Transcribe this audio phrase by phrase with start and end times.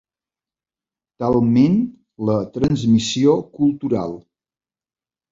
[1.23, 1.75] Talment
[2.29, 4.17] la transmissió cultural.